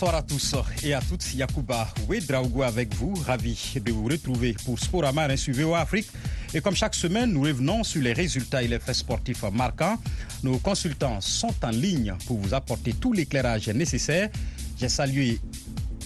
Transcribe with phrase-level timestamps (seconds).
[0.00, 1.34] Bonsoir à tous et à toutes.
[1.34, 3.14] Yacouba Ouedraogo avec vous.
[3.14, 6.06] Ravi de vous retrouver pour Sporama sur VOA Afrique.
[6.54, 9.96] Et comme chaque semaine, nous revenons sur les résultats et les faits sportifs marquants.
[10.44, 14.30] Nos consultants sont en ligne pour vous apporter tout l'éclairage nécessaire.
[14.78, 15.40] J'ai salué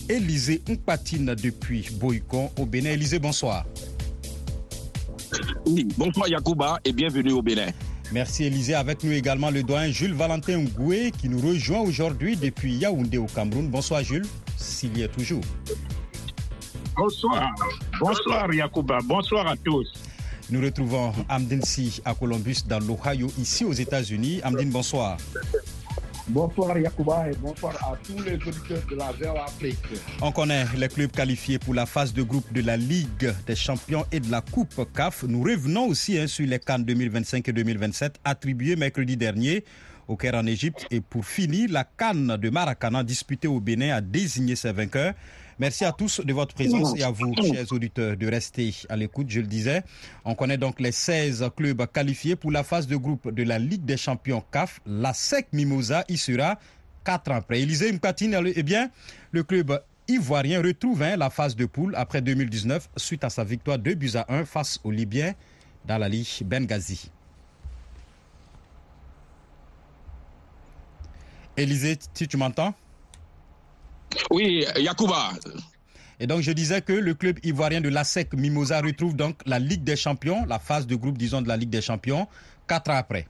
[0.08, 2.92] Élisée Mpatine depuis Boycon au Bénin.
[2.92, 3.66] Élisée, bonsoir.
[5.98, 7.68] Bonsoir Yacouba et bienvenue au Bénin.
[8.12, 8.74] Merci Élisée.
[8.74, 13.24] Avec nous également le doyen Jules Valentin Ngoué qui nous rejoint aujourd'hui depuis Yaoundé au
[13.24, 13.68] Cameroun.
[13.68, 14.26] Bonsoir Jules,
[14.56, 15.40] s'il y est toujours.
[16.94, 17.54] Bonsoir.
[17.98, 18.98] Bonsoir Yacouba.
[19.04, 19.90] Bonsoir à tous.
[20.50, 24.40] Nous retrouvons Amdine Si à Columbus dans l'Ohio, ici aux États-Unis.
[24.44, 25.16] Amdine, bonsoir.
[26.32, 29.76] Bonsoir Yacouba et bonsoir à tous les auditeurs de la Afrique.
[30.22, 34.06] On connaît les clubs qualifiés pour la phase de groupe de la Ligue des champions
[34.10, 35.24] et de la Coupe CAF.
[35.24, 39.62] Nous revenons aussi hein, sur les Cannes 2025 et 2027 attribués mercredi dernier
[40.08, 40.86] au Caire en Égypte.
[40.90, 45.12] Et pour finir, la Cannes de Maracana disputée au Bénin a désigné ses vainqueurs.
[45.62, 49.30] Merci à tous de votre présence et à vous, chers auditeurs, de rester à l'écoute.
[49.30, 49.84] Je le disais,
[50.24, 53.84] on connaît donc les 16 clubs qualifiés pour la phase de groupe de la Ligue
[53.84, 54.80] des champions CAF.
[54.86, 56.58] La SEC Mimosa y sera
[57.04, 57.60] 4 ans après.
[57.60, 58.90] Élisée Mkatine, eh bien,
[59.30, 63.78] le club ivoirien retrouve hein, la phase de poule après 2019 suite à sa victoire
[63.78, 65.32] 2 buts à 1 face aux Libyens
[65.84, 67.08] dans la Ligue Benghazi.
[71.56, 72.74] Élisée, si tu m'entends?
[74.30, 75.30] Oui, Yacouba.
[76.20, 79.82] Et donc, je disais que le club ivoirien de l'ASEC Mimosa retrouve donc la Ligue
[79.82, 82.28] des Champions, la phase de groupe, disons, de la Ligue des Champions,
[82.68, 83.26] quatre ans après.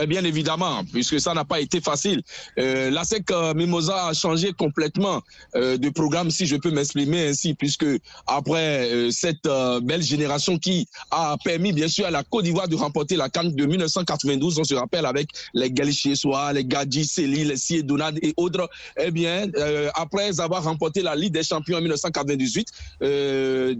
[0.00, 2.22] Eh bien évidemment, puisque ça n'a pas été facile.
[2.58, 5.22] Euh, la SEC euh, Mimosa a changé complètement
[5.54, 7.86] euh, de programme, si je peux m'exprimer ainsi, puisque
[8.26, 12.68] après euh, cette euh, belle génération qui a permis bien sûr à la Côte d'Ivoire
[12.68, 17.44] de remporter la Cannes de 1992, on se rappelle avec les Galichissois, les Gadji, Céli,
[17.44, 18.68] les Siedonade et autres,
[19.00, 22.68] eh bien euh, après avoir remporté la Ligue des Champions en 1998,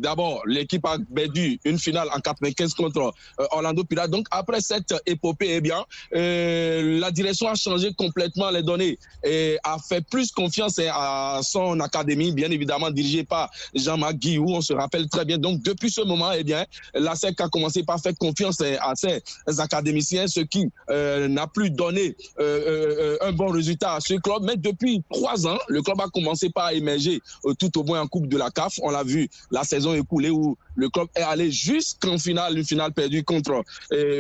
[0.01, 3.13] d'abord l'équipe a perdu une finale en 95 contre
[3.51, 4.11] Orlando Pirates.
[4.11, 5.85] Donc après cette épopée, eh bien
[6.15, 11.81] euh, la direction a changé complètement les données et a fait plus confiance à son
[11.81, 15.39] académie, bien évidemment dirigée par Jean-Marc Guillou, on se rappelle très bien.
[15.39, 19.23] Donc depuis ce moment, eh bien, la SEC a commencé par faire confiance à ses
[19.61, 24.43] académiciens, ce qui euh, n'a plus donné euh, un bon résultat à ce club.
[24.45, 27.21] Mais depuis trois ans, le club a commencé par émerger
[27.59, 28.79] tout au moins en Coupe de la CAF.
[28.83, 32.93] On l'a vu la saison écoulée où le club est allé jusqu'en finale, une finale
[32.93, 33.63] perdue contre,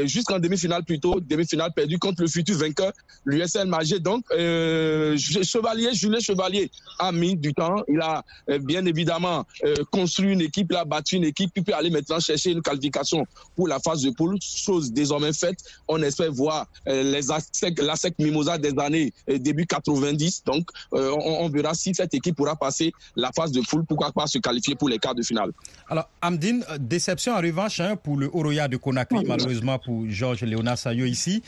[0.04, 2.92] jusqu'en demi-finale plutôt, demi-finale perdu contre le futur vainqueur,
[3.24, 4.00] l'USL Magé.
[4.00, 7.82] Donc, euh, Chevalier, Julien Chevalier a mis du temps.
[7.88, 11.64] Il a euh, bien évidemment euh, construit une équipe, il a battu une équipe, il
[11.64, 13.24] peut aller maintenant chercher une qualification
[13.56, 15.58] pour la phase de poule, chose désormais faite.
[15.86, 20.44] On espère voir euh, les ASEC, la SEC Mimosa des années euh, début 90.
[20.44, 24.12] Donc, euh, on, on, verra si cette équipe pourra passer la phase de poule, pourquoi
[24.12, 25.52] pas se qualifier pour les quarts de finale.
[25.88, 26.08] Alors,
[26.48, 31.04] Amdine, déception en revanche hein, pour le Oroya de Conakry, malheureusement pour Georges Léonard Sayo
[31.04, 31.42] ici.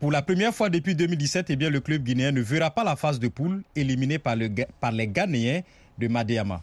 [0.00, 2.96] Pour la première fois depuis 2017, eh bien, le club guinéen ne verra pas la
[2.96, 4.48] phase de poule éliminé par, le,
[4.80, 5.62] par les Ghanéens
[5.98, 6.60] de Madéama.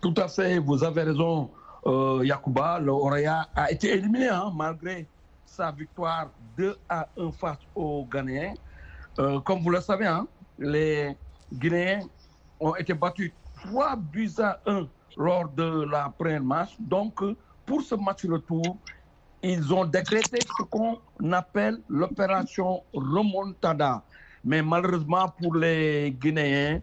[0.00, 1.50] Tout à fait, vous avez raison,
[1.86, 2.78] euh, Yacouba.
[2.78, 5.06] Le Oraya a été éliminé hein, malgré
[5.46, 8.54] sa victoire 2 à 1 face aux Ghanéens.
[9.18, 10.26] Euh, comme vous le savez, hein,
[10.58, 11.16] les
[11.52, 12.00] Guinéens
[12.60, 13.32] ont été battus
[13.64, 14.86] 3 buts à 1
[15.16, 16.70] lors de la première match.
[16.78, 17.20] Donc,
[17.66, 18.76] pour ce match retour,
[19.42, 20.98] ils ont décrété ce qu'on
[21.32, 24.02] appelle l'opération remontada.
[24.44, 26.80] Mais malheureusement pour les Guinéens,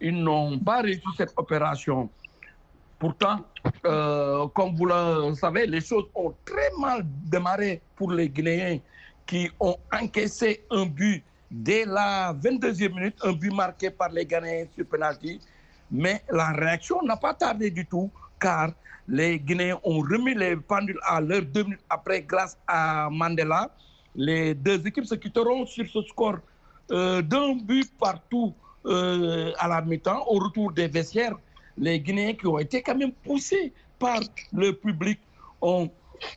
[0.00, 2.08] ils n'ont pas réussi cette opération.
[2.98, 3.38] Pourtant,
[3.84, 8.78] euh, comme vous le savez, les choses ont très mal démarré pour les Guinéens
[9.26, 14.66] qui ont encaissé un but dès la 22e minute, un but marqué par les Ghanéens
[14.74, 15.40] sur penalty.
[15.90, 18.70] Mais la réaction n'a pas tardé du tout, car
[19.08, 23.70] les Guinéens ont remis les pendules à l'heure deux minutes après grâce à Mandela.
[24.14, 26.38] Les deux équipes se quitteront sur ce score
[26.90, 28.54] euh, d'un but partout
[28.86, 31.36] euh, à la mi-temps au retour des vestiaires.
[31.78, 34.20] Les Guinéens qui ont été quand même poussés par
[34.52, 35.20] le public
[35.62, 35.90] ont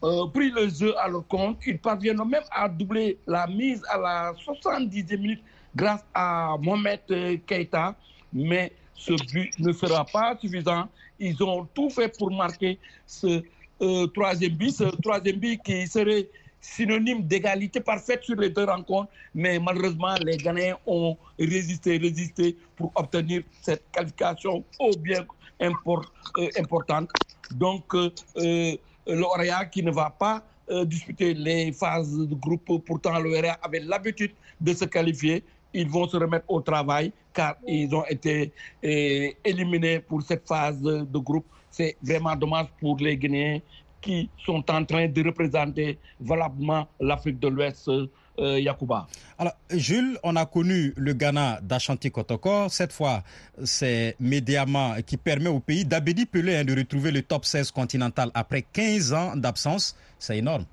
[0.04, 1.58] euh, pris le jeu à leur compte.
[1.66, 5.44] Ils parviennent même à doubler la mise à la 70e minute
[5.76, 7.02] grâce à Mohamed
[7.46, 7.96] Keita.
[8.32, 10.88] Mais ce but ne sera pas suffisant.
[11.20, 13.42] Ils ont tout fait pour marquer ce
[13.82, 16.30] euh, troisième but, ce troisième but qui serait
[16.60, 19.12] synonyme d'égalité parfaite sur les deux rencontres.
[19.34, 25.26] Mais malheureusement, les Ghanéens ont résisté, résisté pour obtenir cette qualification au bien
[25.60, 27.10] import, euh, importante.
[27.52, 28.78] Donc, euh,
[29.08, 30.44] l'Oréa qui ne va pas
[30.86, 36.18] disputer les phases de groupe, pourtant l'Oréa avait l'habitude de se qualifier ils vont se
[36.18, 38.52] remettre au travail car ils ont été
[38.84, 41.46] eh, éliminés pour cette phase de, groupe.
[41.70, 43.60] C'est vraiment dommage pour les Guinéens
[44.02, 49.08] qui sont en train de représenter valablement l'Afrique de l'Ouest, euh, Yacouba.
[49.38, 52.68] Alors, Jules, on a connu le Ghana d'Ashanti Kotoko.
[52.70, 53.24] Cette fois,
[53.64, 58.32] c'est Médiama qui permet au pays d'Abedi Pelé hein, de retrouver le top 16 continental
[58.34, 59.96] après 15 ans d'absence.
[60.18, 60.66] C'est énorme.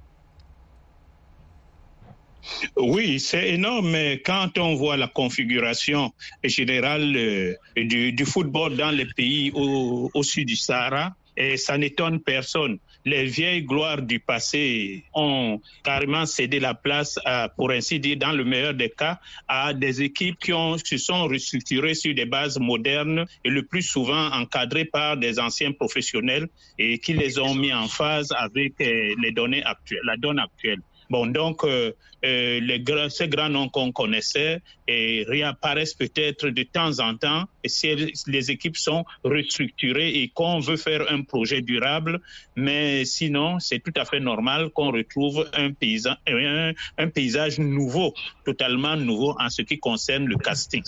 [2.76, 6.12] Oui, c'est énorme, quand on voit la configuration
[6.44, 12.78] générale euh, du, football dans les pays au, sud du Sahara, et ça n'étonne personne.
[13.04, 17.18] Les vieilles gloires du passé ont carrément cédé la place,
[17.56, 21.94] pour ainsi dire, dans le meilleur des cas, à des équipes qui se sont restructurées
[21.94, 27.12] sur des bases modernes et le plus souvent encadrées par des anciens professionnels et qui
[27.12, 30.82] les ont mis en phase avec euh, les données actuelles, la donne actuelle.
[31.10, 31.92] Bon, donc, euh,
[32.24, 38.12] euh, les, ces grands noms qu'on connaissait et réapparaissent peut-être de temps en temps si
[38.26, 42.20] les équipes sont restructurées et qu'on veut faire un projet durable,
[42.56, 49.48] mais sinon, c'est tout à fait normal qu'on retrouve un, paysage nouveau, totalement nouveau en
[49.48, 50.82] ce qui concerne le casting.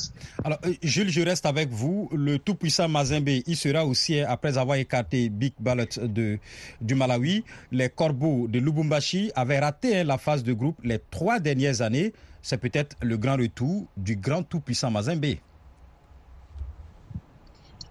[0.44, 2.08] Alors, Jules, je reste avec vous.
[2.12, 6.38] Le tout-puissant Mazembe, il sera aussi, après avoir écarté Big Ballot de,
[6.80, 11.82] du Malawi, les Corbeaux de Lubumbashi avaient raté la phase de groupe les trois dernières
[11.82, 12.12] années,
[12.42, 15.36] c'est peut-être le grand retour du grand tout-puissant Mazembe.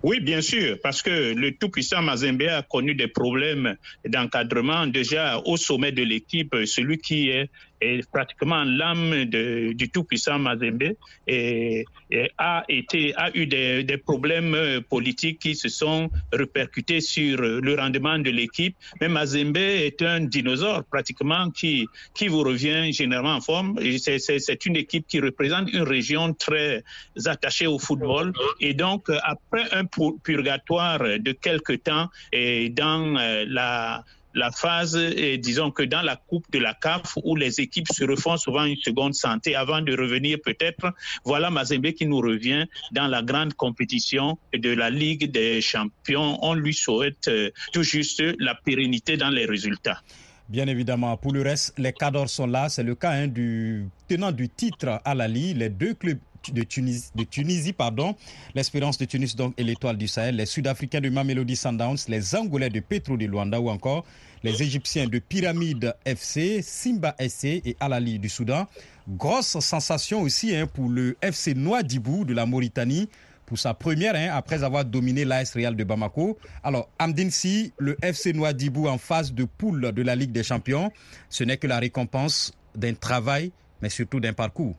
[0.02, 3.76] Oui, bien sûr, parce que le tout-puissant Mazembe a connu des problèmes
[4.08, 7.50] d'encadrement déjà au sommet de l'équipe, celui qui est,
[7.82, 10.96] est pratiquement l'âme du tout-puissant Mazembe
[11.28, 17.40] et, et, a été a eu des, des, problèmes politiques qui se sont répercutés sur
[17.42, 18.76] le rendement de l'équipe.
[19.02, 23.80] Mais Mazembe est un dinosaure pratiquement qui qui vous revient généralement en forme.
[23.98, 26.84] C'est une équipe qui représente une région très
[27.26, 29.86] attachée au football et donc après un
[30.24, 33.18] purgatoire de quelque temps et dans
[33.48, 34.04] la
[34.34, 34.98] la phase,
[35.40, 38.78] disons que dans la coupe de la CAF, où les équipes se refont souvent une
[38.78, 40.94] seconde santé avant de revenir peut-être,
[41.26, 46.38] voilà Mazembe qui nous revient dans la grande compétition de la Ligue des champions.
[46.42, 47.30] On lui souhaite
[47.74, 50.02] tout juste la pérennité dans les résultats.
[50.50, 52.70] Bien évidemment, pour le reste, les cadors sont là.
[52.70, 55.58] C'est le cas hein, du tenant du titre à la Ligue.
[55.58, 56.18] Les deux clubs
[56.54, 58.16] de Tunisie, pardon,
[58.56, 62.70] l'Espérance de Tunis donc et l'Étoile du Sahel, les Sud-Africains de Mamelody Sundowns, les Angolais
[62.70, 64.06] de Petro de Luanda ou encore
[64.44, 68.68] les Égyptiens de Pyramide FC, Simba SC et Alali du Soudan.
[69.08, 73.10] Grosse sensation aussi hein, pour le FC Nouadhibou de la Mauritanie
[73.50, 76.38] pour sa première hein, après avoir dominé l'AS Real de Bamako.
[76.64, 80.92] Alors, Amdin Si, le FC Nouadhibou en phase de poule de la Ligue des Champions,
[81.30, 83.52] ce n'est que la récompense d'un travail,
[83.82, 84.76] mais surtout d'un parcours.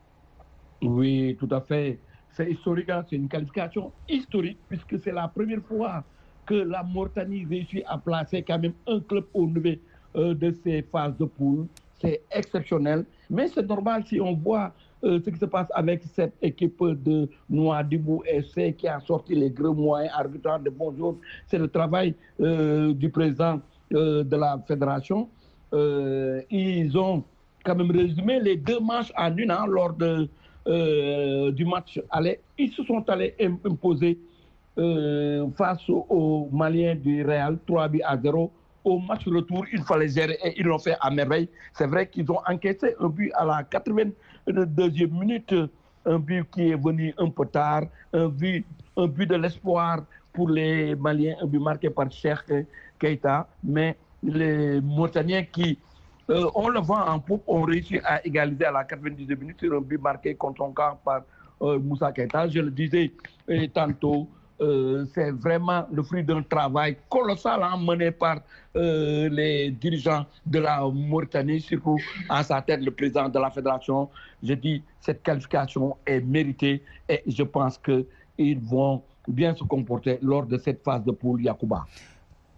[0.81, 1.99] Oui, tout à fait.
[2.31, 3.03] C'est historique, hein?
[3.09, 6.03] c'est une qualification historique puisque c'est la première fois
[6.45, 9.79] que la Mauritanie réussit à placer quand même un club au niveau
[10.15, 11.67] euh, de ces phases de poule.
[11.99, 14.73] C'est exceptionnel, mais c'est normal si on voit
[15.03, 19.51] euh, ce qui se passe avec cette équipe de Nouadhibou FC qui a sorti les
[19.51, 21.17] gros moyens arbitrants de bonjour.
[21.47, 25.27] C'est le travail euh, du président de la fédération.
[25.73, 27.23] ils ont
[27.63, 30.29] quand même résumé les deux matchs en une an lors de
[30.67, 34.19] euh, du match aller, ils se sont allés imposer
[34.77, 38.51] euh, face aux Maliens du Real, 3 buts à 0.
[38.83, 41.49] Au match retour, il fallait gérer et ils l'ont fait à merveille.
[41.73, 45.53] C'est vrai qu'ils ont encaissé un but à la 82e minute,
[46.05, 48.65] un but qui est venu un peu tard, un but,
[48.97, 50.03] un but de l'espoir
[50.33, 52.65] pour les Maliens, un but marqué par Cheikh
[52.99, 55.77] Keita, mais les Mauritaniens qui
[56.29, 59.73] euh, on le voit en poupe, on réussit à égaliser à la 92 minutes sur
[59.73, 61.21] un but marqué contre son camp par
[61.61, 62.47] euh, Moussa Keita.
[62.47, 63.11] Je le disais
[63.49, 64.27] euh, tantôt,
[65.15, 68.41] c'est vraiment le fruit d'un travail colossal hein, mené par
[68.75, 71.97] les dirigeants de la Mauritanie, surtout
[72.29, 74.07] à sa tête le président de la fédération.
[74.43, 80.45] Je dis, cette qualification est méritée et je pense qu'ils vont bien se comporter lors
[80.45, 81.87] de cette phase de poule Yacouba.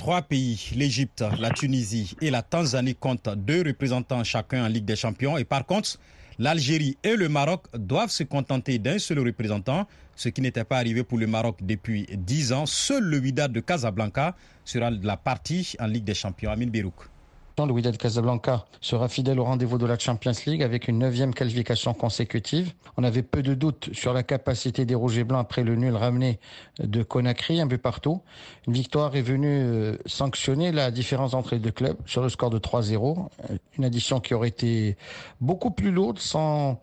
[0.04, 4.98] Trois pays, l'Égypte, la Tunisie et la Tanzanie comptent deux représentants chacun en Ligue des
[4.98, 5.38] Champions.
[5.38, 5.98] Et par contre,
[6.38, 11.06] l'Algérie et le Maroc doivent se contenter d'un seul représentant, ce qui n'était pas arrivé
[11.06, 12.66] pour le Maroc depuis dix ans.
[12.66, 16.52] Seul le Wydad de Casablanca sera de la partie en Ligue des Champions.
[16.52, 17.13] Amin Birouk.
[17.60, 21.94] Le Wydad Casablanca sera fidèle au rendez-vous de la Champions League avec une neuvième qualification
[21.94, 22.74] consécutive.
[22.98, 25.96] On avait peu de doutes sur la capacité des Rouges et Blancs après le nul
[25.96, 26.40] ramené
[26.80, 28.22] de Conakry, un peu partout.
[28.68, 32.58] Une victoire est venue sanctionner la différence entre les deux clubs sur le score de
[32.58, 33.28] 3-0.
[33.78, 34.98] Une addition qui aurait été
[35.40, 36.82] beaucoup plus lourde sans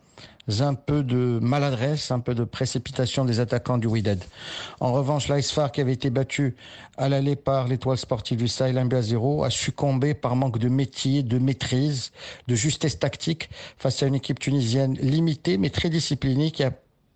[0.58, 4.22] un peu de maladresse, un peu de précipitation des attaquants du Wydad.
[4.80, 6.56] En revanche, l'Aisfar qui avait été battu
[6.96, 10.68] à l'aller par l'étoile sportive du Sahel 1 à 0 a succombé par manque de
[10.68, 12.12] métier, de maîtrise,
[12.48, 16.72] de justesse tactique face à une équipe tunisienne limitée mais très disciplinée qui a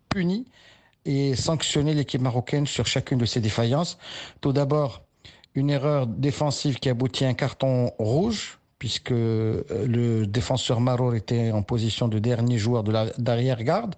[0.08, 0.46] puni
[1.04, 3.98] et sanctionné l'équipe marocaine sur chacune de ses défaillances.
[4.40, 5.02] Tout d'abord,
[5.54, 11.52] une erreur défensive qui aboutit à un carton rouge puisque euh, le défenseur Maror était
[11.52, 13.94] en position de dernier joueur de d'arrière-garde.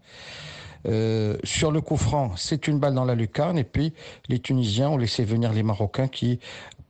[0.86, 3.58] Euh, sur le coup franc, c'est une balle dans la lucarne.
[3.58, 3.92] Et puis,
[4.28, 6.38] les Tunisiens ont laissé venir les Marocains qui,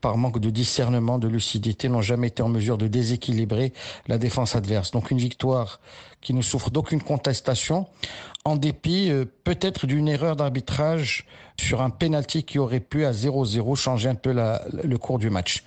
[0.02, 3.72] par manque de discernement, de lucidité, n'ont jamais été en mesure de déséquilibrer
[4.08, 4.90] la défense adverse.
[4.90, 5.80] Donc, une victoire
[6.20, 7.86] qui ne souffre d'aucune contestation,
[8.44, 11.24] en dépit euh, peut-être d'une erreur d'arbitrage
[11.58, 15.64] sur un penalty qui aurait pu, à 0-0, changer un peu le cours du match.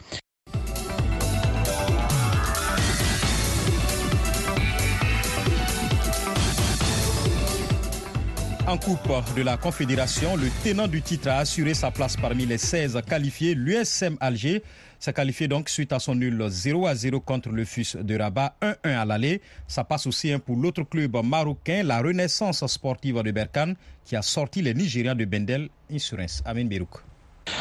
[8.69, 12.59] En Coupe de la Confédération, le tenant du titre a assuré sa place parmi les
[12.59, 13.55] 16 qualifiés.
[13.55, 14.61] L'USM Alger
[14.99, 18.55] s'est qualifié donc suite à son nul 0 à 0 contre le FUS de Rabat,
[18.61, 19.41] 1-1 à l'aller.
[19.67, 24.61] Ça passe aussi pour l'autre club marocain, la Renaissance sportive de Berkane, qui a sorti
[24.61, 26.43] les Nigériens de Bendel Insurance.
[26.45, 27.08] Amin Berouk.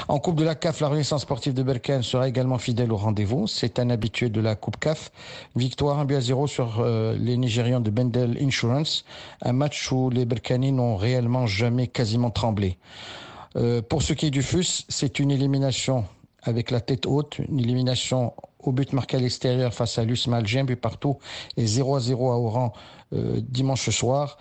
[0.09, 3.47] En Coupe de la CAF, la Renaissance sportive de Berkane sera également fidèle au rendez-vous.
[3.47, 5.11] C'est un habitué de la Coupe CAF.
[5.57, 9.05] Victoire 1 but à 0 sur euh, les Nigérians de Bendel Insurance.
[9.43, 12.79] Un match où les Berkanais n'ont réellement jamais quasiment tremblé.
[13.57, 16.05] Euh, pour ce qui est du FUS, c'est une élimination
[16.43, 20.63] avec la tête haute, une élimination au but marqué à l'extérieur face à l'USMA Alger,
[20.63, 21.19] but partout,
[21.57, 22.73] et 0 à 0 à Oran
[23.13, 24.39] euh, dimanche soir.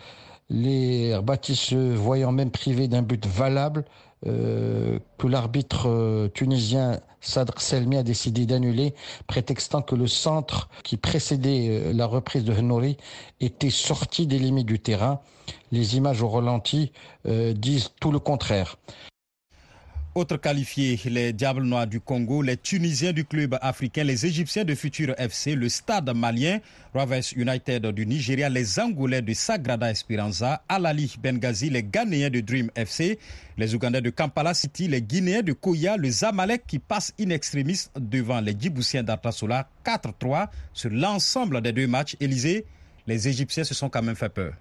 [0.49, 3.83] Les bâtisses voyant même privés d'un but valable,
[4.25, 8.95] euh, que l'arbitre euh, tunisien Sadr Selmi a décidé d'annuler,
[9.27, 12.97] prétextant que le centre qui précédait euh, la reprise de Henori
[13.41, 15.19] était sorti des limites du terrain.
[15.71, 16.91] Les images au ralenti
[17.25, 18.77] disent tout le contraire.
[20.17, 24.73] Autres qualifiés, les Diables Noirs du Congo, les Tunisiens du club africain, les Égyptiens de
[24.73, 26.59] Futur FC, le Stade malien,
[26.95, 32.71] Rovers United du Nigeria, les Angolais de Sagrada Esperanza, Alali Benghazi, les Ghanéens de Dream
[32.75, 33.19] FC,
[33.59, 37.85] les Ougandais de Kampala City, les Guinéens de Koya, le Zamalek qui passe in extremis
[37.95, 42.15] devant les Djiboutiens d'Artasola 4-3 sur l'ensemble des deux matchs.
[42.19, 42.65] Élysée,
[43.05, 44.53] les Égyptiens se sont quand même fait peur.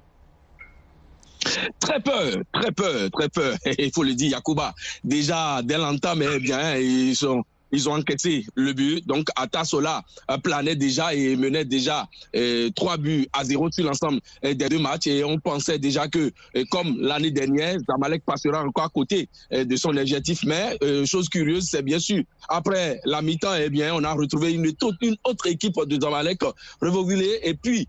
[1.80, 3.54] Très peu, très peu, très peu.
[3.78, 4.74] Il faut le dire, Yakuba.
[5.04, 9.06] Déjà, dès l'entame, eh bien, ils sont ils ont enquêté le but.
[9.06, 10.02] Donc, Atasola
[10.42, 14.78] planait déjà et menait déjà euh, trois buts à zéro sur l'ensemble euh, des deux
[14.78, 15.06] matchs.
[15.06, 19.76] Et on pensait déjà que, euh, comme l'année dernière, Zamalek passera encore à côté de
[19.76, 20.44] son objectif.
[20.44, 24.72] Mais, chose curieuse, c'est bien sûr, après la mi-temps, eh bien, on a retrouvé une,
[25.02, 26.40] une autre équipe de Zamalek
[26.80, 27.88] revogulée et puis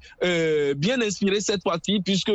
[0.78, 2.32] bien inspirée cette partie puisque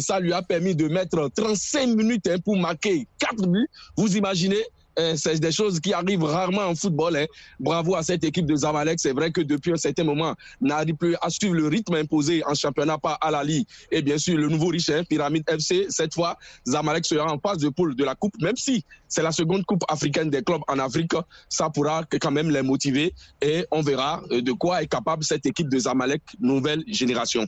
[0.00, 3.68] ça lui a permis de mettre 35 minutes hein, pour marquer quatre buts.
[3.96, 4.77] Vous imaginez euh,
[5.16, 7.16] c'est des choses qui arrivent rarement en football.
[7.16, 7.26] Hein.
[7.60, 8.98] Bravo à cette équipe de Zamalek.
[9.00, 12.54] C'est vrai que depuis un certain moment, n'arrive plus à suivre le rythme imposé en
[12.54, 15.86] championnat par Alali et bien sûr le nouveau riche, hein, Pyramide FC.
[15.88, 16.36] Cette fois,
[16.66, 19.84] Zamalek sera en phase de poule de la Coupe, même si c'est la seconde Coupe
[19.88, 21.12] africaine des clubs en Afrique.
[21.48, 25.46] Ça pourra quand même les motiver et on verra euh, de quoi est capable cette
[25.46, 27.46] équipe de Zamalek nouvelle génération.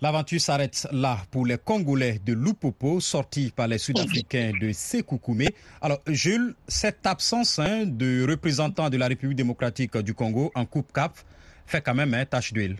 [0.00, 5.48] L'aventure s'arrête là pour les Congolais de Lupopo, sortis par les Sud-Africains de Sekoukoumé.
[5.82, 10.92] Alors, Jules, cette absence hein, de représentants de la République démocratique du Congo en Coupe
[10.92, 11.18] Cap
[11.66, 12.76] fait quand même un tâche d'huile.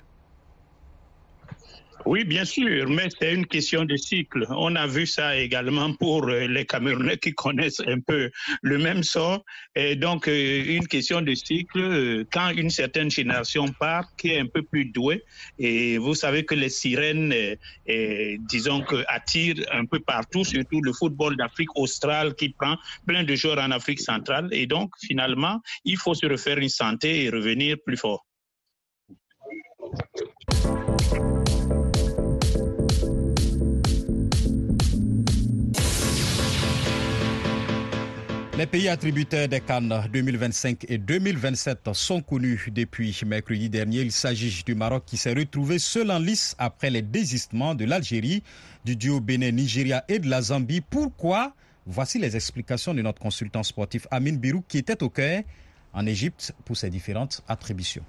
[2.11, 4.47] Oui, bien sûr, mais c'est une question de cycle.
[4.49, 8.31] On a vu ça également pour euh, les Camerounais qui connaissent un peu
[8.63, 9.45] le même sort.
[9.77, 14.41] Et donc, euh, une question de cycle, euh, quand une certaine génération part, qui est
[14.41, 15.23] un peu plus douée,
[15.59, 17.35] et vous savez que les sirènes,
[18.49, 23.35] disons que attirent un peu partout, surtout le football d'Afrique australe qui prend plein de
[23.35, 24.49] joueurs en Afrique centrale.
[24.53, 28.25] Et donc, finalement, il faut se refaire une santé et revenir plus fort.
[38.59, 44.01] Les pays attributaires des Cannes 2025 et 2027 sont connus depuis mercredi dernier.
[44.01, 48.43] Il s'agit du Maroc qui s'est retrouvé seul en lice après les désistements de l'Algérie,
[48.85, 50.81] du duo Bénin-Nigeria et de la Zambie.
[50.81, 51.53] Pourquoi?
[51.87, 55.45] Voici les explications de notre consultant sportif Amin Birou qui était au cœur
[55.93, 58.03] en Égypte pour ses différentes attributions.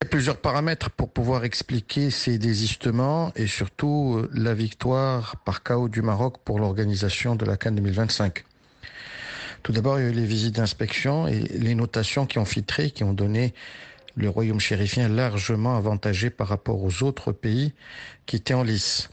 [0.00, 5.64] Il y a plusieurs paramètres pour pouvoir expliquer ces désistements et surtout la victoire par
[5.64, 8.44] chaos du Maroc pour l'organisation de la Cannes 2025.
[9.62, 12.90] Tout d'abord, il y a eu les visites d'inspection et les notations qui ont filtré,
[12.90, 13.54] qui ont donné
[14.16, 17.72] le royaume chérifien largement avantagé par rapport aux autres pays
[18.26, 19.08] qui étaient en lice.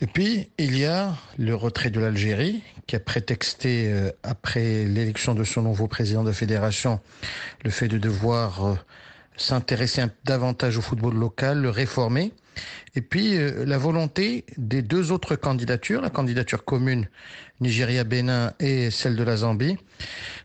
[0.00, 5.34] Et puis, il y a le retrait de l'Algérie, qui a prétexté, euh, après l'élection
[5.34, 7.00] de son nouveau président de fédération,
[7.62, 8.74] le fait de devoir euh,
[9.36, 12.32] s'intéresser davantage au football local, le réformer.
[12.94, 17.08] Et puis, euh, la volonté des deux autres candidatures, la candidature commune
[17.60, 19.78] Nigeria-Bénin et celle de la Zambie,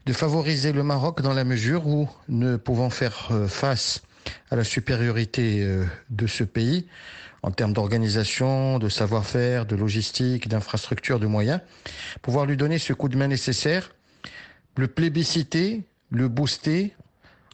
[0.05, 4.01] de favoriser le Maroc dans la mesure où, ne pouvant faire face
[4.51, 5.67] à la supériorité
[6.09, 6.87] de ce pays,
[7.43, 11.61] en termes d'organisation, de savoir-faire, de logistique, d'infrastructure, de moyens,
[12.21, 13.93] pouvoir lui donner ce coup de main nécessaire,
[14.75, 16.93] le plébisciter, le booster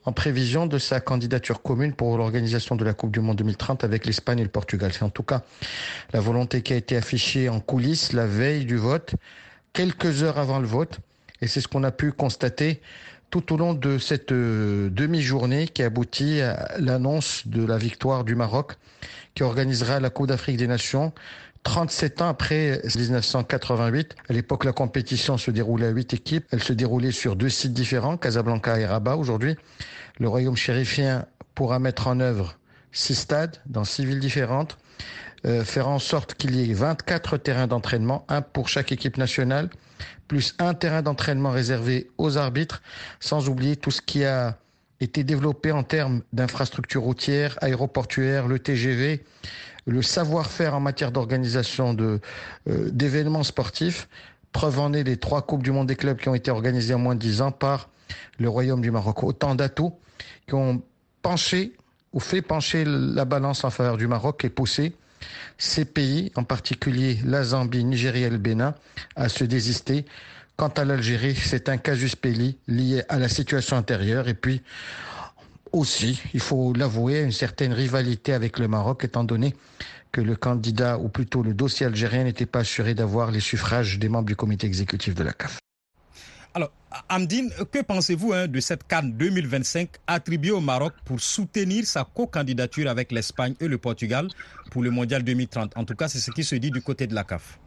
[0.06, 4.06] en prévision de sa candidature commune pour l'organisation de la Coupe du Monde 2030 avec
[4.06, 4.92] l'Espagne et le Portugal.
[4.94, 5.44] C'est en tout cas
[6.12, 9.16] la volonté qui a été affichée en coulisses la veille du vote,
[9.72, 11.00] quelques heures avant le vote,
[11.42, 12.82] et c'est ce qu'on a pu constater
[13.30, 18.36] tout au long de cette euh, demi-journée qui aboutit à l'annonce de la victoire du
[18.36, 18.74] Maroc
[19.34, 21.14] qui organisera la Coupe d'Afrique des Nations
[21.64, 24.16] 37 ans après 1988.
[24.30, 26.46] À l'époque, la compétition se déroulait à huit équipes.
[26.52, 29.16] Elle se déroulait sur deux sites différents, Casablanca et Rabat.
[29.16, 29.56] Aujourd'hui,
[30.20, 32.58] le royaume chérifien pourra mettre en œuvre
[32.92, 34.78] six stades dans six villes différentes,
[35.46, 39.70] euh, faire en sorte qu'il y ait 24 terrains d'entraînement, un pour chaque équipe nationale,
[40.28, 42.82] plus un terrain d'entraînement réservé aux arbitres,
[43.20, 44.58] sans oublier tout ce qui a
[45.00, 49.24] été développé en termes d'infrastructures routières, aéroportuaires, le TGV,
[49.86, 52.20] le savoir-faire en matière d'organisation de,
[52.70, 54.08] euh, d'événements sportifs.
[54.52, 57.00] Preuve en est les trois Coupes du Monde des clubs qui ont été organisées en
[57.00, 57.90] moins de dix ans par
[58.40, 59.24] le Royaume du Maroc.
[59.24, 59.94] Autant d'atouts
[60.48, 60.82] qui ont
[61.22, 61.74] penché
[62.14, 64.96] ou fait pencher la balance en faveur du Maroc et poussé
[65.58, 68.76] ces pays, en particulier la Zambie, Nigeria et le Bénin,
[69.16, 70.06] à se désister.
[70.56, 74.62] Quant à l'Algérie, c'est un casus belli lié à la situation intérieure et puis
[75.74, 79.54] aussi, il faut l'avouer, une certaine rivalité avec le Maroc étant donné
[80.12, 84.10] que le candidat, ou plutôt le dossier algérien, n'était pas assuré d'avoir les suffrages des
[84.10, 85.58] membres du comité exécutif de la CAF.
[86.54, 86.72] Alors,
[87.10, 92.88] Amdine, que pensez-vous hein, de cette Cannes 2025 attribuée au Maroc pour soutenir sa co-candidature
[92.88, 94.28] avec l'Espagne et le Portugal
[94.70, 97.16] pour le Mondial 2030 En tout cas, c'est ce qui se dit du côté de
[97.16, 97.58] la CAF.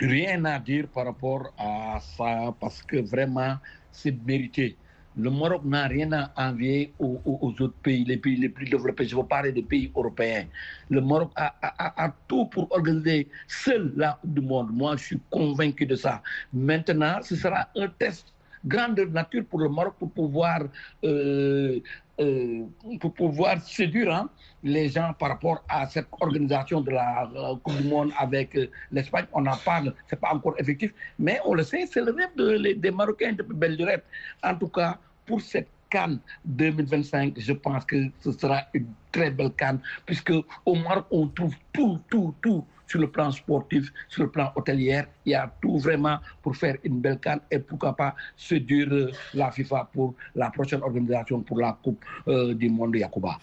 [0.00, 3.58] Rien à dire par rapport à ça, parce que vraiment,
[3.92, 4.76] c'est mérité.
[5.16, 9.06] Le Maroc n'a rien à envier aux, autres pays, les pays les plus développés.
[9.06, 10.44] Je veux parler des pays européens.
[10.90, 14.68] Le Maroc a, tout pour organiser seul la Coupe du Monde.
[14.72, 16.22] Moi, je suis convaincu de ça.
[16.52, 18.32] Maintenant, ce sera un test
[18.64, 20.60] grande nature pour le Maroc pour pouvoir,
[21.04, 21.80] euh,
[22.20, 22.64] euh,
[23.00, 24.28] pour pouvoir séduire hein,
[24.62, 28.58] les gens par rapport à cette organisation de la euh, Coupe du Monde avec
[28.90, 29.26] l'Espagne.
[29.32, 32.80] On en parle, ce n'est pas encore effectif, mais on le sait, c'est le rêve
[32.80, 34.04] des Marocains depuis belle lurette.
[34.42, 39.52] En tout cas, pour cette Cannes 2025, je pense que ce sera une très belle
[39.52, 40.32] Cannes, puisque
[40.64, 45.02] au Maroc, on trouve tout, tout, tout sur le plan sportif, sur le plan hôtelier.
[45.24, 48.88] Il y a tout vraiment pour faire une belle canne et pourquoi pas se dire
[49.34, 53.38] la FIFA pour la prochaine organisation pour la Coupe euh, du Monde de Yakuba.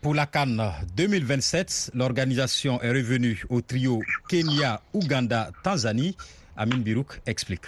[0.00, 0.62] Pour la Cannes
[0.96, 6.16] 2027, l'organisation est revenue au trio Kenya, Ouganda, Tanzanie.
[6.56, 7.66] Amin Birouk explique.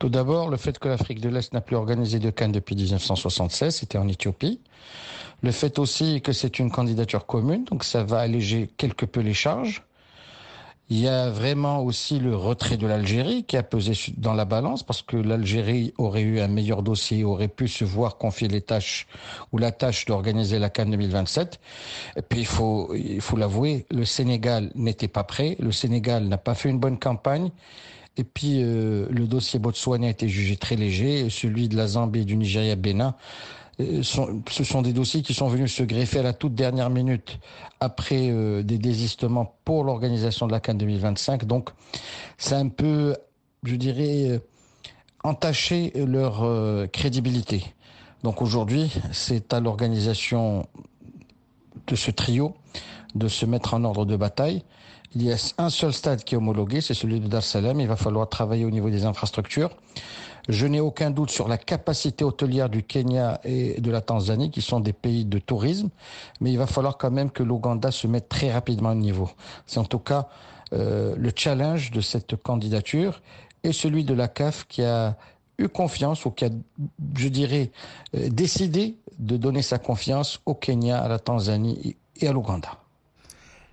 [0.00, 3.76] Tout d'abord, le fait que l'Afrique de l'Est n'a plus organisé de Cannes depuis 1976,
[3.76, 4.58] c'était en Éthiopie.
[5.42, 9.34] Le fait aussi que c'est une candidature commune, donc ça va alléger quelque peu les
[9.34, 9.82] charges.
[10.88, 14.82] Il y a vraiment aussi le retrait de l'Algérie qui a pesé dans la balance
[14.82, 19.06] parce que l'Algérie aurait eu un meilleur dossier, aurait pu se voir confier les tâches
[19.52, 21.60] ou la tâche d'organiser la Cannes 2027.
[22.16, 26.38] Et puis il faut il faut l'avouer, le Sénégal n'était pas prêt, le Sénégal n'a
[26.38, 27.50] pas fait une bonne campagne.
[28.20, 32.20] Et puis euh, le dossier Botswana a été jugé très léger, celui de la Zambie
[32.20, 33.14] et du Nigeria Bénin
[33.80, 37.38] euh, ce sont des dossiers qui sont venus se greffer à la toute dernière minute
[37.80, 41.46] après euh, des désistements pour l'organisation de la Cannes 2025.
[41.46, 41.70] Donc,
[42.36, 43.16] c'est un peu,
[43.62, 44.38] je dirais,
[45.24, 46.46] entaché leur
[46.90, 47.64] crédibilité.
[48.22, 50.66] Donc aujourd'hui, c'est à l'organisation
[51.86, 52.54] de ce trio
[53.14, 54.62] de se mettre en ordre de bataille.
[55.16, 57.80] Il y a un seul stade qui est homologué, c'est celui de Dar Salam.
[57.80, 59.70] Il va falloir travailler au niveau des infrastructures.
[60.48, 64.62] Je n'ai aucun doute sur la capacité hôtelière du Kenya et de la Tanzanie, qui
[64.62, 65.90] sont des pays de tourisme,
[66.40, 69.28] mais il va falloir quand même que l'Ouganda se mette très rapidement au niveau.
[69.66, 70.28] C'est en tout cas
[70.72, 73.20] euh, le challenge de cette candidature
[73.64, 75.16] et celui de la CAF qui a
[75.58, 76.50] eu confiance ou qui a,
[77.16, 77.72] je dirais,
[78.14, 82.78] euh, décidé de donner sa confiance au Kenya, à la Tanzanie et à l'Ouganda.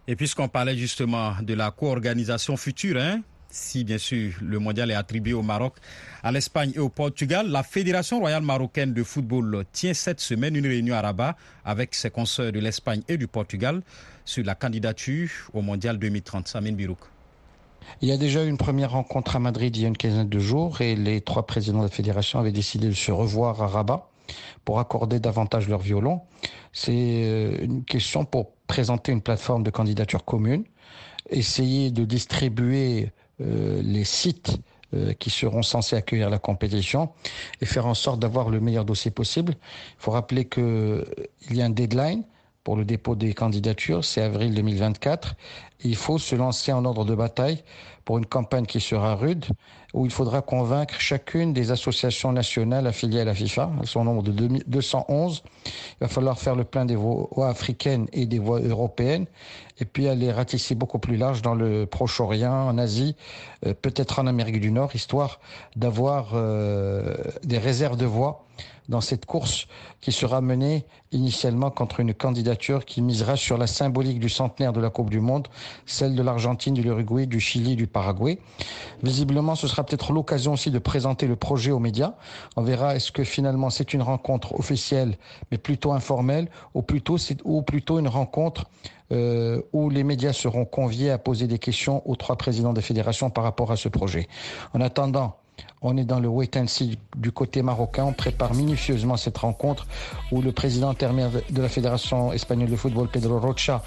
[0.10, 4.96] Et puisqu'on parlait justement de la co-organisation future, hein, si bien sûr le mondial est
[4.96, 5.76] attribué au Maroc,
[6.24, 10.66] à l'Espagne et au Portugal, la Fédération royale marocaine de football tient cette semaine une
[10.66, 13.82] réunion à Rabat avec ses consoeurs de l'Espagne et du Portugal
[14.24, 16.48] sur la candidature au mondial 2030.
[16.48, 17.00] Samine Birouk.
[18.02, 20.30] Il y a déjà eu une première rencontre à Madrid il y a une quinzaine
[20.30, 23.68] de jours et les trois présidents de la fédération avaient décidé de se revoir à
[23.68, 24.10] Rabat
[24.64, 26.22] pour accorder davantage leur violon.
[26.74, 30.64] C'est euh, une question pour présenter une plateforme de candidature commune,
[31.30, 34.58] essayer de distribuer euh, les sites
[34.94, 37.10] euh, qui seront censés accueillir la compétition
[37.62, 39.54] et faire en sorte d'avoir le meilleur dossier possible.
[39.54, 41.04] Il faut rappeler qu'il
[41.52, 42.24] y a un deadline
[42.64, 45.36] pour le dépôt des candidatures, c'est avril 2024.
[45.84, 47.64] il faut se lancer en ordre de bataille
[48.04, 49.46] pour une campagne qui sera rude,
[49.98, 54.04] où il faudra convaincre chacune des associations nationales affiliées à la FIFA, elles sont au
[54.04, 54.32] nombre de
[54.68, 55.44] 211.
[55.66, 59.26] Il va falloir faire le plein des voix africaines et des voix européennes,
[59.80, 63.16] et puis aller ratisser beaucoup plus large dans le Proche-Orient, en Asie,
[63.66, 65.40] euh, peut-être en Amérique du Nord, histoire
[65.76, 68.47] d'avoir euh, des réserves de voix
[68.90, 69.68] dans cette course
[70.02, 74.80] qui sera menée initialement contre une candidature qui misera sur la symbolique du centenaire de
[74.80, 75.48] la Coupe du Monde,
[75.86, 78.40] celle de l'Argentine, de l'Uruguay, du Chili, du Paraguay.
[79.04, 82.14] Visiblement, ce sera peut-être l'occasion aussi de présenter le projet aux médias.
[82.56, 85.18] On verra est-ce que finalement c'est une rencontre officielle,
[85.52, 88.66] mais plutôt informelle, ou plutôt, ou plutôt une rencontre
[89.12, 93.30] euh, où les médias seront conviés à poser des questions aux trois présidents des fédérations
[93.30, 94.28] par rapport à ce projet.
[94.74, 95.38] En attendant,
[95.82, 98.04] on est dans le wait and see du côté marocain.
[98.06, 99.88] On prépare minutieusement cette rencontre
[100.32, 103.84] où le président intermédiaire de la Fédération espagnole de football, Pedro Rocha,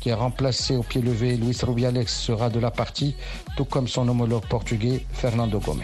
[0.00, 3.16] qui a remplacé au pied levé Luis Rubiales, sera de la partie,
[3.56, 5.82] tout comme son homologue portugais, Fernando Gomes.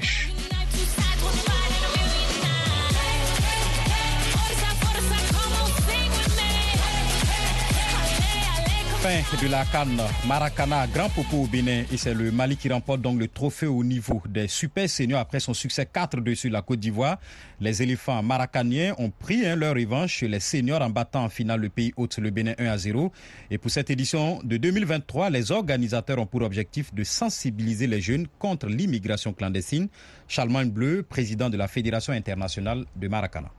[9.03, 13.01] Fin de la Cannes Maracana Grand Popo au Bénin et c'est le Mali qui remporte
[13.01, 16.81] donc le trophée au niveau des super seniors après son succès 4-2 sur la Côte
[16.81, 17.19] d'Ivoire.
[17.61, 21.61] Les éléphants maracaniens ont pris hein, leur revanche chez les seniors en battant en finale
[21.61, 23.11] le pays hôte le Bénin 1 à 0.
[23.51, 28.27] Et pour cette édition de 2023, les organisateurs ont pour objectif de sensibiliser les jeunes
[28.39, 29.89] contre l'immigration clandestine.
[30.29, 33.51] Charlemagne Bleu, président de la Fédération internationale de Maracana.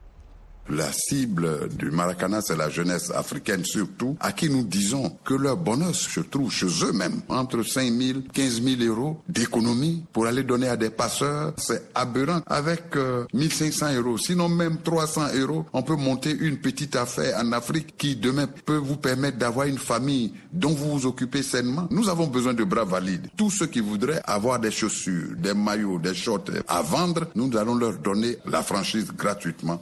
[0.72, 5.58] La cible du Maracana, c'est la jeunesse africaine surtout, à qui nous disons que leur
[5.58, 10.70] bonheur se trouve chez eux-mêmes, entre 5 000, 15 000 euros d'économie pour aller donner
[10.70, 11.52] à des passeurs.
[11.58, 12.42] C'est aberrant.
[12.46, 12.96] Avec
[13.34, 17.98] 1500 euh, euros, sinon même 300 euros, on peut monter une petite affaire en Afrique
[17.98, 21.88] qui demain peut vous permettre d'avoir une famille dont vous vous occupez sainement.
[21.92, 23.28] Nous avons besoin de bras valides.
[23.36, 27.76] Tous ceux qui voudraient avoir des chaussures, des maillots, des shorts à vendre, nous allons
[27.76, 29.82] leur donner la franchise gratuitement.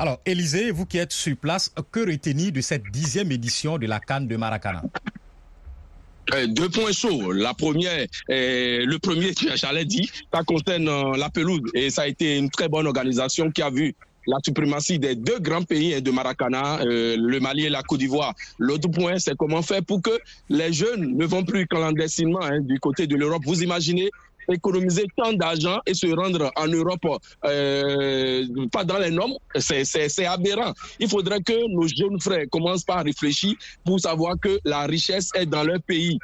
[0.00, 3.98] Alors, Élisée, vous qui êtes sur place, que retenir de cette dixième édition de la
[3.98, 4.82] Cannes de Maracana?
[6.34, 7.32] Euh, deux points chauds.
[7.32, 12.06] La première, euh, le premier, j'allais dire, ça concerne euh, la pelouse et ça a
[12.06, 13.94] été une très bonne organisation qui a vu
[14.26, 18.34] la suprématie des deux grands pays hein, de Maracana, le Mali et la Côte d'Ivoire.
[18.58, 20.10] L'autre point, c'est comment faire pour que
[20.50, 23.42] les jeunes ne vont plus clandestinement hein, du côté de l'Europe.
[23.46, 24.10] Vous imaginez
[24.52, 27.06] économiser tant d'argent et se rendre en Europe
[27.44, 30.72] euh, pas dans les normes, c'est aberrant.
[30.98, 35.46] Il faudrait que nos jeunes frères commencent par réfléchir pour savoir que la richesse est
[35.46, 36.18] dans leur pays.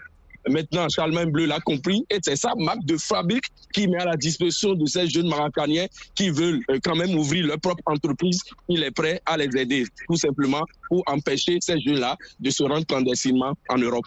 [0.48, 4.16] Maintenant, Charlemagne Bleu l'a compris et c'est sa marque de fabrique qui met à la
[4.16, 8.40] disposition de ces jeunes maracaniens qui veulent euh, quand même ouvrir leur propre entreprise.
[8.68, 12.84] Il est prêt à les aider, tout simplement pour empêcher ces jeunes-là de se rendre
[12.84, 14.04] clandestinement en Europe.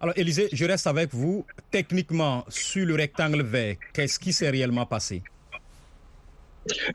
[0.00, 1.44] Alors, Élisée, je reste avec vous.
[1.72, 5.22] Techniquement, sur le rectangle vert, qu'est-ce qui s'est réellement passé?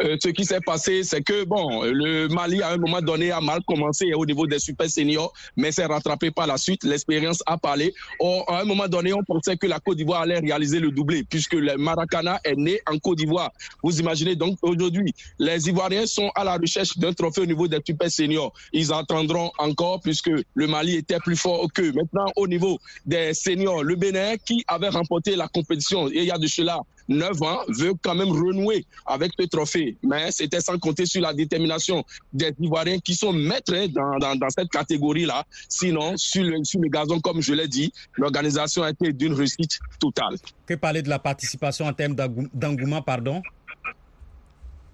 [0.02, 3.42] Euh, ce qui s'est passé, c'est que bon, le Mali à un moment donné a
[3.42, 6.84] mal commencé au niveau des super seniors, mais s'est rattrapé par la suite.
[6.84, 7.94] L'expérience a parlé.
[8.20, 11.24] Or, à un moment donné, on pensait que la Côte d'Ivoire allait réaliser le doublé,
[11.24, 13.52] puisque le Maracana est né en Côte d'Ivoire.
[13.84, 17.80] Vous imaginez donc aujourd'hui, les Ivoiriens sont à la recherche d'un trophée au niveau des
[17.86, 18.54] super seniors.
[18.72, 21.92] Ils attendront encore, puisque le Mali était plus fort qu'eux.
[21.94, 26.38] Maintenant, au niveau des seniors, le Bénin, qui avait remporté la compétition il y a
[26.38, 29.98] de cela 9 ans, veut quand même renouer avec ce trophée.
[30.04, 34.70] Mais c'était sans compter sur la détermination des Ivoiriens qui sont maîtres dans, dans, cette
[34.70, 35.44] catégorie-là.
[35.68, 39.80] Sinon, sur le, sur le gazon, comme je l'ai dit, l'organisation a été d'une réussite
[40.00, 40.38] totale.
[40.66, 42.16] Que parler de la participation en termes
[42.54, 43.42] d'engouement, pardon?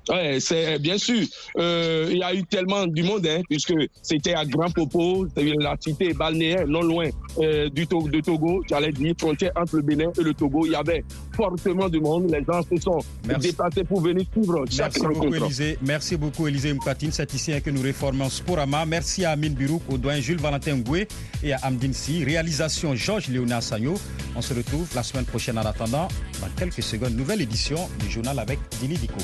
[0.10, 1.26] Ouais, c'est bien sûr.
[1.58, 5.76] Euh, il y a eu tellement du monde, hein, puisque c'était à Grand Popo, la
[5.80, 10.12] cité balnéaire, non loin euh, du Togo, de Togo, j'allais dire, frontière entre le Bénin
[10.20, 10.66] et le Togo.
[10.66, 11.04] Il y avait
[11.36, 12.32] fortement du monde.
[12.32, 13.50] Les gens se sont Merci.
[13.50, 15.36] déplacés pour venir suivre chaque Merci beaucoup.
[15.36, 15.78] Élisée.
[15.82, 17.12] Merci beaucoup, Élisée Mkatine.
[17.12, 18.86] C'est ici hein, que nous réformons Sporama.
[18.86, 21.08] Merci à Amine Birouk, au doyen Jules Valentin Ngoué
[21.44, 22.24] et à Amdine Si.
[22.24, 23.94] Réalisation Georges Léonard Sagno.
[24.36, 26.08] On se retrouve la semaine prochaine en attendant,
[26.42, 29.20] dans quelques secondes, nouvelle édition du journal avec Dili Dico.